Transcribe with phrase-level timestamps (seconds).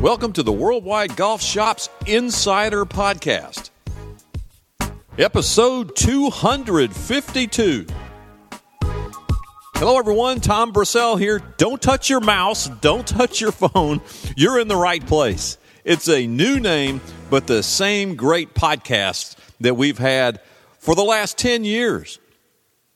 [0.00, 3.70] Welcome to the Worldwide Golf Shops Insider Podcast,
[5.18, 7.86] episode 252.
[9.74, 10.40] Hello, everyone.
[10.40, 11.40] Tom Brissell here.
[11.58, 12.68] Don't touch your mouse.
[12.80, 14.00] Don't touch your phone.
[14.36, 15.58] You're in the right place.
[15.84, 20.40] It's a new name, but the same great podcast that we've had
[20.78, 22.18] for the last 10 years.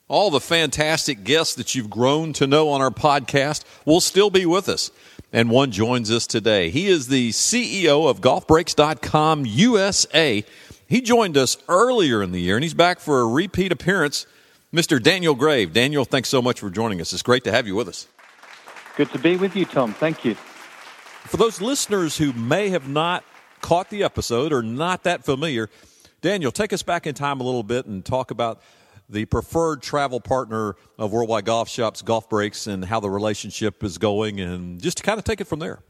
[0.07, 4.45] All the fantastic guests that you've grown to know on our podcast will still be
[4.45, 4.91] with us.
[5.33, 6.71] And one joins us today.
[6.71, 10.45] He is the CEO of GolfBreaks.com USA.
[10.87, 14.27] He joined us earlier in the year, and he's back for a repeat appearance
[14.75, 15.03] Mr.
[15.03, 15.73] Daniel Graves.
[15.73, 17.13] Daniel, thanks so much for joining us.
[17.13, 18.09] It's great to have you with us.
[18.97, 19.95] Good to be with you, Tom.
[19.95, 20.37] Thank you.
[21.25, 23.25] For those listeners who may have not
[23.61, 25.71] caught the episode or not that familiar,
[26.21, 28.61] Daniel, take us back in time a little bit and talk about
[29.09, 33.99] the preferred travel partner of Worldwide Golf Shops, Golf Breaks, and how the relationship is
[33.99, 35.81] going, and just to kind of take it from there.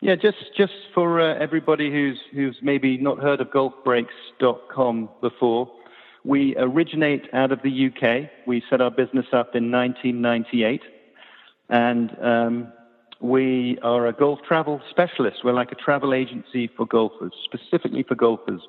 [0.00, 5.70] Yeah, just just for uh, everybody who's who's maybe not heard of golfbreaks.com before,
[6.24, 8.30] we originate out of the UK.
[8.46, 10.80] We set our business up in 1998,
[11.68, 12.72] and um,
[13.20, 15.38] we are a golf travel specialist.
[15.44, 18.62] We're like a travel agency for golfers, specifically for golfers.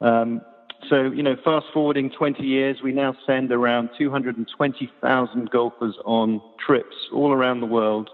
[0.00, 0.40] Um,
[0.88, 6.94] so, you know, fast forwarding 20 years, we now send around 220,000 golfers on trips
[7.12, 8.10] all around the world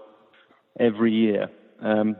[0.79, 1.49] every year.
[1.81, 2.15] Um,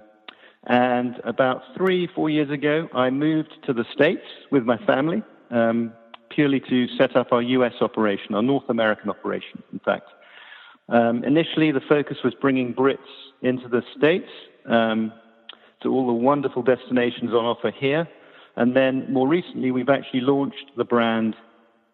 [0.67, 5.23] and about three, four years ago, I moved to the States with my family.
[5.49, 5.93] Um,
[6.29, 10.07] purely to set up our US operation, our North American operation, in fact.
[10.91, 12.97] Um, initially, the focus was bringing Brits
[13.41, 14.29] into the States
[14.65, 15.13] um,
[15.81, 18.07] to all the wonderful destinations on offer here.
[18.57, 21.35] And then more recently, we've actually launched the brand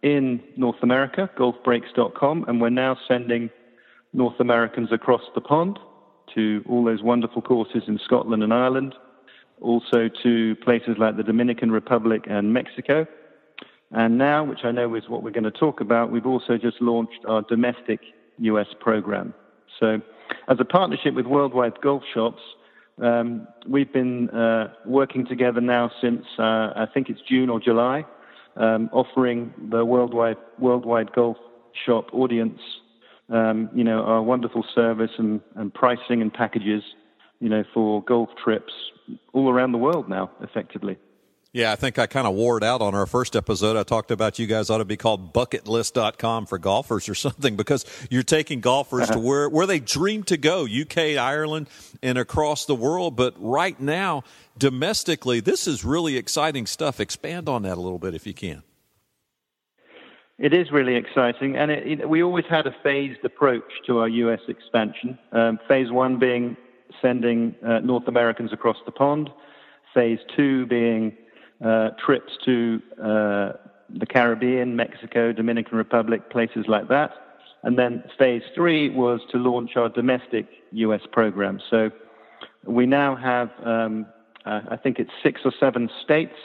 [0.02, 3.52] in North America, golfbreaks.com, and we're now sending
[4.14, 5.78] North Americans across the pond
[6.34, 8.96] to all those wonderful courses in Scotland and Ireland,
[9.62, 13.06] also to places like the Dominican Republic and Mexico.
[13.92, 16.82] And now, which I know is what we're going to talk about, we've also just
[16.82, 18.02] launched our domestic
[18.40, 19.34] US program.
[19.80, 20.02] So,
[20.48, 22.42] as a partnership with Worldwide Golf Shops,
[23.02, 28.06] um, we've been uh, working together now since uh, I think it's June or July,
[28.56, 31.38] um, offering the worldwide worldwide golf
[31.86, 32.60] shop audience,
[33.30, 36.84] um, you know, our wonderful service and, and pricing and packages,
[37.40, 38.74] you know, for golf trips
[39.34, 40.98] all around the world now, effectively.
[41.58, 43.78] Yeah, I think I kind of wore it out on our first episode.
[43.78, 47.84] I talked about you guys ought to be called bucketlist.com for golfers or something because
[48.12, 49.22] you're taking golfers to uh-huh.
[49.22, 51.68] where, where they dream to go, UK, Ireland,
[52.04, 53.16] and across the world.
[53.16, 54.24] But right now,
[54.60, 57.00] domestically, this is really exciting stuff.
[57.00, 58.62] Expand on that a little bit if you can.
[60.38, 64.08] It is really exciting, and it, it, we always had a phased approach to our
[64.08, 64.42] U.S.
[64.48, 65.18] expansion.
[65.32, 66.56] Um, phase one being
[67.02, 69.32] sending uh, North Americans across the pond,
[69.96, 71.18] phase two being
[71.64, 73.52] uh, trips to uh,
[73.90, 77.12] the Caribbean, Mexico, Dominican Republic, places like that.
[77.64, 81.60] And then phase three was to launch our domestic US program.
[81.70, 81.90] So
[82.66, 84.06] we now have, um,
[84.46, 86.36] uh, I think it's six or seven states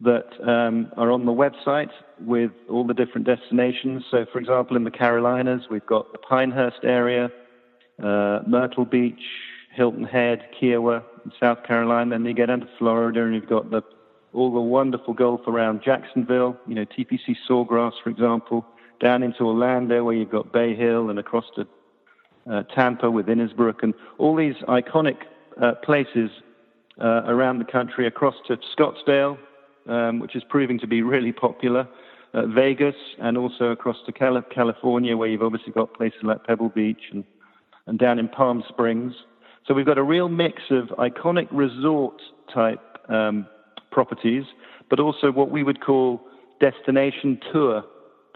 [0.00, 1.90] that um, are on the website
[2.20, 4.02] with all the different destinations.
[4.10, 7.30] So, for example, in the Carolinas, we've got the Pinehurst area,
[8.02, 9.20] uh, Myrtle Beach,
[9.74, 11.04] Hilton Head, Kiawah,
[11.38, 12.10] South Carolina.
[12.10, 13.82] Then you get into Florida, and you've got the
[14.32, 18.64] all the wonderful golf around Jacksonville, you know, TPC Sawgrass, for example,
[19.00, 21.66] down into Orlando where you've got Bay Hill and across to
[22.50, 25.16] uh, Tampa with Innisbrook and all these iconic
[25.60, 26.30] uh, places
[27.00, 29.38] uh, around the country, across to Scottsdale,
[29.88, 31.88] um, which is proving to be really popular,
[32.34, 37.10] uh, Vegas, and also across to California where you've obviously got places like Pebble Beach
[37.12, 37.24] and,
[37.86, 39.14] and down in Palm Springs.
[39.66, 42.20] So we've got a real mix of iconic resort
[42.52, 43.46] type um,
[43.90, 44.44] properties,
[44.88, 46.20] but also what we would call
[46.60, 47.84] destination tour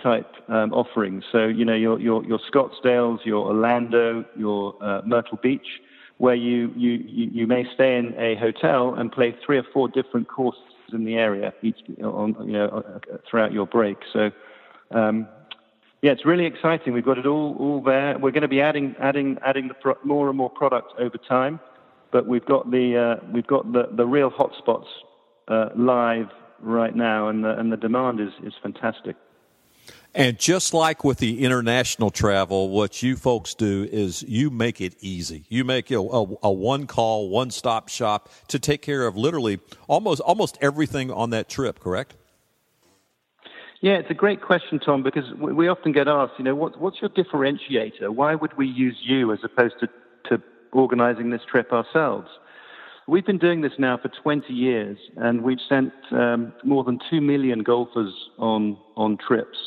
[0.03, 1.25] type um, offerings.
[1.33, 5.67] So, you know, your, your, your Scottsdales, your Orlando, your uh, Myrtle Beach,
[6.19, 10.29] where you, you, you may stay in a hotel and play three or four different
[10.29, 10.62] courses
[10.93, 13.97] in the area each, on, you know, uh, throughout your break.
[14.12, 14.31] So,
[14.91, 15.27] um,
[16.03, 16.93] yeah, it's really exciting.
[16.93, 18.19] We've got it all, all there.
[18.19, 21.59] We're going to be adding, adding, adding the pro- more and more product over time,
[22.12, 24.87] but we've got the, uh, we've got the, the real hotspots
[25.49, 26.29] uh, live
[26.61, 29.17] right now, and the, and the demand is, is fantastic.
[30.14, 34.94] And just like with the international travel, what you folks do is you make it
[35.00, 35.44] easy.
[35.49, 39.58] You make a, a, a one call, one stop shop to take care of literally
[39.88, 41.81] almost almost everything on that trip.
[41.81, 42.14] Correct?
[43.81, 47.02] Yeah, it's a great question, Tom, because we often get asked, you know, what, what's
[47.02, 48.08] your differentiator?
[48.08, 49.88] Why would we use you as opposed to,
[50.31, 50.43] to
[50.73, 52.29] organizing this trip ourselves?
[53.06, 57.21] We've been doing this now for 20 years, and we've sent um, more than 2
[57.21, 59.59] million golfers on, on trips,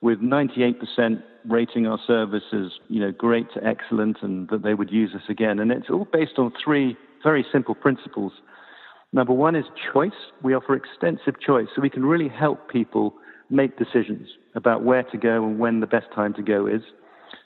[0.00, 4.90] with 98% rating our service as you know, great to excellent and that they would
[4.90, 5.60] use us again.
[5.60, 8.32] And it's all based on three very simple principles.
[9.12, 10.10] Number one is choice.
[10.42, 13.14] We offer extensive choice, so we can really help people
[13.48, 16.82] make decisions about where to go and when the best time to go is.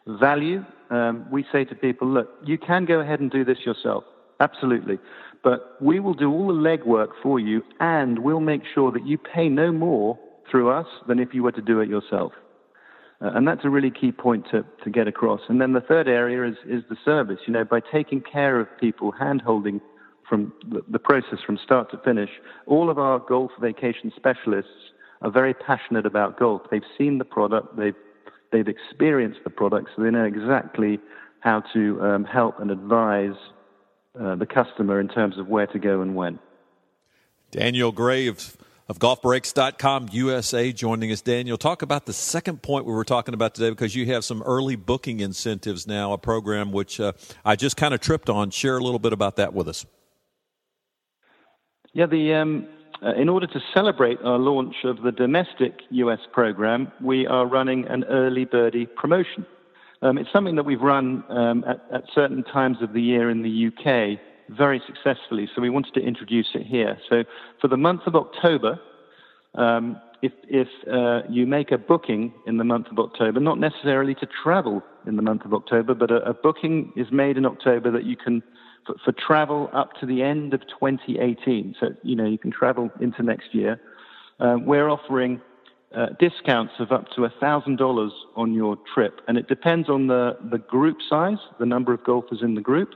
[0.07, 4.05] Value, um, we say to people, look, you can go ahead and do this yourself.
[4.41, 4.99] Absolutely.
[5.43, 9.19] But we will do all the legwork for you and we'll make sure that you
[9.19, 10.19] pay no more
[10.51, 12.33] through us than if you were to do it yourself.
[13.21, 15.41] Uh, and that's a really key point to, to get across.
[15.49, 17.39] And then the third area is, is the service.
[17.47, 19.81] You know, by taking care of people, hand holding
[20.29, 22.31] from the, the process from start to finish,
[22.67, 24.71] all of our golf vacation specialists
[25.23, 26.63] are very passionate about golf.
[26.71, 27.95] They've seen the product, they've,
[28.53, 30.99] they've experienced the product, so they know exactly
[31.41, 33.37] how to um, help and advise
[34.21, 36.39] uh, the customer in terms of where to go and when.
[37.51, 38.57] Daniel Graves
[38.89, 41.21] of golfbreaks.com USA joining us.
[41.21, 44.43] Daniel, talk about the second point we were talking about today because you have some
[44.43, 47.13] early booking incentives now, a program which uh,
[47.45, 48.51] I just kind of tripped on.
[48.51, 49.85] Share a little bit about that with us.
[51.93, 52.69] Yeah, the, um,
[53.03, 57.87] uh, in order to celebrate our launch of the domestic US program, we are running
[57.89, 59.47] an early birdie promotion.
[60.03, 63.43] Um, it's something that we've run um, at, at, certain times of the year in
[63.43, 64.19] the UK
[64.57, 66.99] very successfully, so we wanted to introduce it here.
[67.09, 67.25] So
[67.61, 68.79] for the month of October,
[69.55, 74.15] um, if, if uh, you make a booking in the month of October, not necessarily
[74.17, 77.91] to travel in the month of October, but a, a booking is made in October
[77.91, 78.43] that you can
[78.87, 81.75] for, for, travel up to the end of 2018.
[81.81, 83.81] So you know you can travel into next year.
[84.39, 85.41] Uh, we're offering
[85.97, 89.23] uh, discounts of up to $1,000 on your trip.
[89.27, 92.91] And it depends on the, the group size, the number of golfers in the group,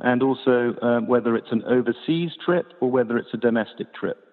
[0.00, 4.24] and also uh, whether it's an overseas trip or whether it's a domestic trip.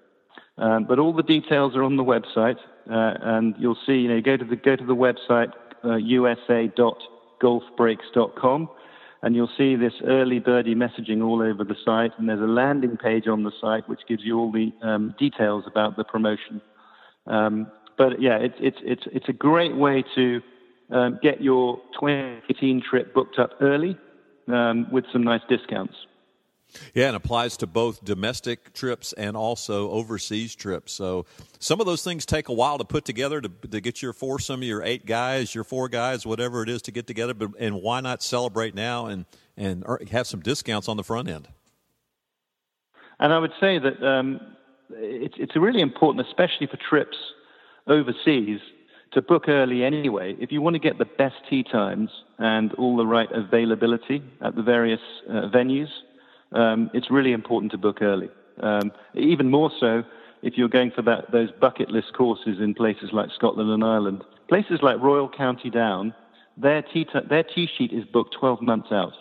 [0.57, 2.57] Um, but all the details are on the website,
[2.89, 5.51] uh, and you'll see, you know, go to the, go to the website,
[5.83, 8.69] uh, usa.golfbreaks.com,
[9.23, 12.97] and you'll see this early birdie messaging all over the site, and there's a landing
[12.97, 16.61] page on the site which gives you all the um, details about the promotion.
[17.27, 20.41] Um, but yeah, it's it's it's it's a great way to
[20.91, 23.97] um, get your 2018 trip booked up early
[24.47, 25.95] um, with some nice discounts.
[26.93, 30.91] Yeah, and applies to both domestic trips and also overseas trips.
[30.91, 31.25] So
[31.59, 34.61] some of those things take a while to put together to, to get your foursome,
[34.63, 37.33] your eight guys, your four guys, whatever it is to get together.
[37.33, 39.25] But and why not celebrate now and
[39.55, 41.47] and have some discounts on the front end?
[43.19, 44.41] And I would say that um,
[44.89, 47.15] it's it's really important, especially for trips
[47.87, 48.59] overseas
[49.11, 50.35] to book early anyway.
[50.39, 54.55] If you want to get the best tee times and all the right availability at
[54.55, 54.99] the various
[55.29, 55.89] uh, venues,
[56.51, 58.29] um, it's really important to book early.
[58.61, 60.03] Um, even more so
[60.41, 64.23] if you're going for that, those bucket list courses in places like Scotland and Ireland.
[64.47, 66.13] Places like Royal County Down,
[66.55, 69.13] their tee, t- their tee sheet is booked 12 months out.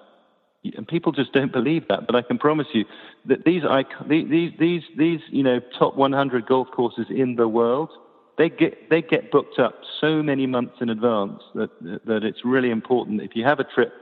[0.76, 2.84] And people just don't believe that, but I can promise you
[3.26, 3.62] that these,
[4.08, 7.90] these, these, these, you know, top 100 golf courses in the world
[8.36, 11.70] they get they get booked up so many months in advance that
[12.06, 13.92] that it's really important if you have a trip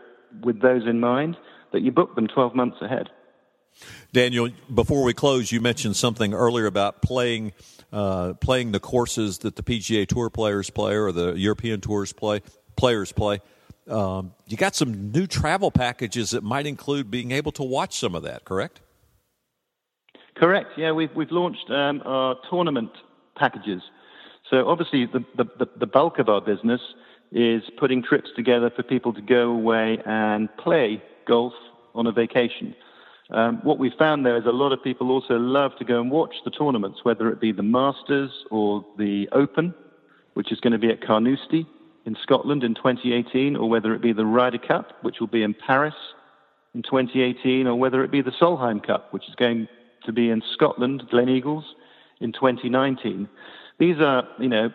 [0.43, 1.37] with those in mind
[1.73, 3.09] that you book them 12 months ahead.
[4.13, 7.53] Daniel, before we close, you mentioned something earlier about playing
[7.93, 12.41] uh, playing the courses that the PGA Tour players play or the European Tours play
[12.77, 13.41] players play.
[13.89, 18.15] Um, you got some new travel packages that might include being able to watch some
[18.15, 18.81] of that, correct?
[20.37, 20.71] Correct.
[20.77, 22.91] Yeah, we've we've launched um, our tournament
[23.37, 23.83] packages.
[24.53, 26.81] So obviously, the, the, the bulk of our business
[27.33, 31.55] is putting trips together for people to go away and play golf
[31.95, 32.75] on a vacation.
[33.31, 36.11] Um, what we found there is a lot of people also love to go and
[36.11, 39.73] watch the tournaments, whether it be the Masters or the Open,
[40.35, 41.67] which is going to be at Carnoustie
[42.05, 45.55] in Scotland in 2018, or whether it be the Ryder Cup, which will be in
[45.55, 45.95] Paris
[46.75, 49.67] in 2018, or whether it be the Solheim Cup, which is going
[50.05, 51.65] to be in Scotland, Gleneagles,
[52.21, 53.29] in 2019.
[53.79, 54.71] These are, you know,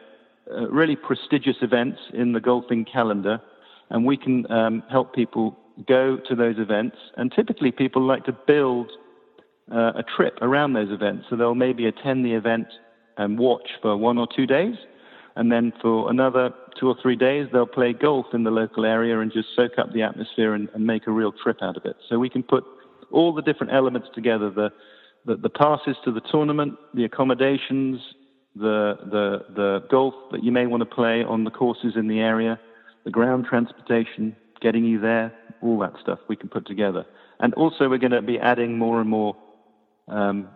[0.51, 3.42] uh, really prestigious events in the golfing calendar,
[3.89, 6.98] and we can um, help people go to those events.
[7.18, 8.92] And typically, people like to build
[9.72, 12.68] uh, a trip around those events, so they'll maybe attend the event
[13.18, 14.75] and watch for one or two days,
[15.38, 19.20] And then for another two or three days, they'll play golf in the local area
[19.20, 21.96] and just soak up the atmosphere and, and make a real trip out of it.
[22.10, 22.63] So we can put
[23.12, 24.72] all the different elements together the,
[25.25, 28.00] the, the passes to the tournament, the accommodations,
[28.58, 32.20] the, the, the golf that you may want to play on the courses in the
[32.20, 32.60] area,
[33.06, 37.06] the ground transportation, getting you there, all that stuff we can put together.
[37.40, 39.36] And also, we're going to be adding more and more
[40.08, 40.50] um,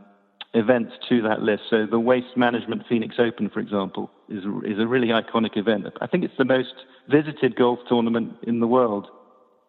[0.54, 1.64] events to that list.
[1.70, 5.86] So, the Waste Management Phoenix Open, for example, is, is a really iconic event.
[6.02, 6.74] I think it's the most
[7.10, 9.08] visited golf tournament in the world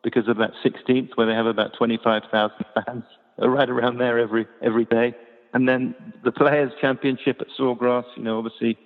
[0.02, 3.04] because of that 16th, where they have about 25,000 fans
[3.38, 5.14] right around there every every day.
[5.52, 5.94] And then
[6.24, 8.78] the Players Championship at Sawgrass, you know, obviously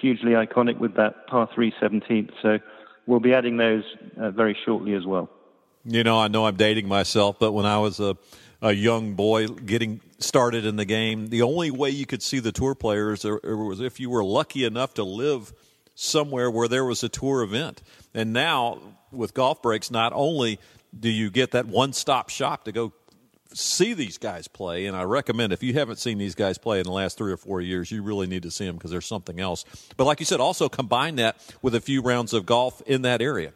[0.00, 2.30] hugely iconic with that par 3 17th.
[2.42, 2.58] So
[3.06, 3.84] we'll be adding those
[4.20, 5.30] uh, very shortly as well.
[5.84, 8.16] You know, I know I'm dating myself, but when I was a,
[8.60, 12.52] a young boy getting started in the game, the only way you could see the
[12.52, 15.52] tour players was if you were lucky enough to live
[15.94, 17.82] somewhere where there was a tour event.
[18.14, 18.78] And now
[19.10, 20.58] with golf breaks, not only
[20.98, 22.92] do you get that one stop shop to go
[23.56, 26.84] see these guys play, and I recommend if you haven't seen these guys play in
[26.84, 29.40] the last three or four years, you really need to see them because there's something
[29.40, 29.64] else.
[29.96, 33.22] But like you said, also combine that with a few rounds of golf in that
[33.22, 33.52] area.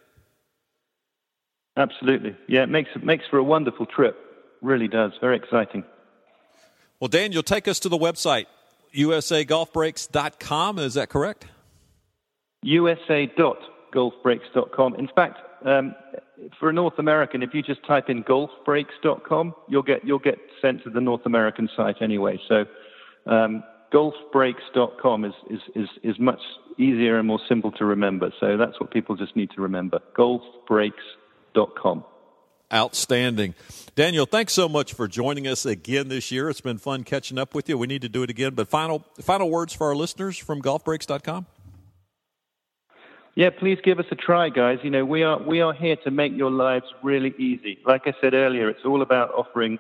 [1.76, 4.16] Absolutely, yeah, it makes it makes for a wonderful trip.
[4.62, 5.12] Really does.
[5.20, 5.84] Very exciting.
[7.00, 8.46] Well, Daniel, take us to the website
[8.94, 10.78] usagolfbreaks.com.
[10.78, 11.46] Is that correct?
[13.94, 14.94] usa.golfbreaks.com.
[14.96, 15.94] In fact, um,
[16.58, 20.82] for a North American, if you just type in golfbreaks.com, you'll get you'll get sent
[20.84, 22.38] to the North American site anyway.
[22.48, 22.64] So
[23.26, 23.62] um,
[23.92, 26.40] golfbreaks.com is, is, is, is much
[26.78, 28.32] easier and more simple to remember.
[28.40, 30.00] So that's what people just need to remember.
[30.16, 32.04] golfbreaks.com.
[32.72, 33.54] Outstanding.
[33.94, 36.50] Daniel, thanks so much for joining us again this year.
[36.50, 37.78] It's been fun catching up with you.
[37.78, 38.54] We need to do it again.
[38.54, 41.46] But final final words for our listeners from golfbreaks.com?
[43.36, 44.78] Yeah, please give us a try, guys.
[44.82, 47.78] You know, we are we are here to make your lives really easy.
[47.84, 49.78] Like I said earlier, it's all about offering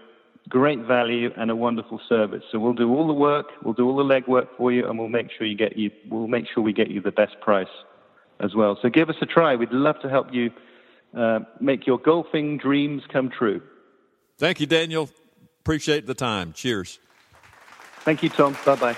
[0.50, 2.42] great value and a wonderful service.
[2.52, 5.08] So we'll do all the work, we'll do all the legwork for you, and we'll
[5.08, 7.74] make sure you get you we'll make sure we get you the best price
[8.40, 8.78] as well.
[8.82, 9.56] So give us a try.
[9.56, 10.50] We'd love to help you
[11.16, 13.62] uh, make your golfing dreams come true.
[14.36, 15.08] Thank you, Daniel.
[15.60, 16.52] Appreciate the time.
[16.52, 16.98] Cheers.
[18.04, 18.54] Thank you, Tom.
[18.66, 18.96] Bye bye.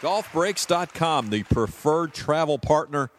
[0.00, 3.10] Golfbreaks.com, the preferred travel partner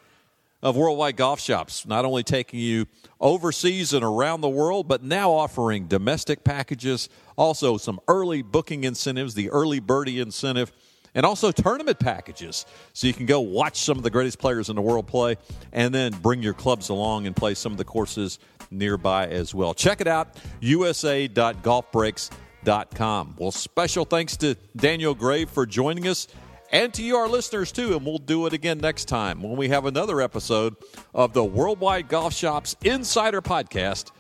[0.63, 2.88] of Worldwide Golf Shops, not only taking you
[3.19, 7.07] overseas and around the world, but now offering domestic packages,
[7.38, 10.71] also some early booking incentives, the early birdie incentive,
[11.13, 12.65] and also tournament packages.
[12.93, 15.35] So you can go watch some of the greatest players in the world play
[15.71, 18.39] and then bring your clubs along and play some of the courses
[18.71, 19.75] nearby as well.
[19.75, 23.35] Check it out, usa.golfbreaks.com.
[23.38, 26.27] Well, special thanks to Daniel Gray for joining us
[26.72, 27.96] and to you, our listeners, too.
[27.96, 30.75] And we'll do it again next time when we have another episode
[31.13, 34.12] of the Worldwide Golf Shops Insider Podcast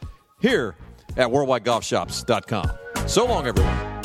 [0.41, 0.75] here
[1.17, 2.71] at worldwidegolfshops.com.
[3.07, 4.00] So long, everyone.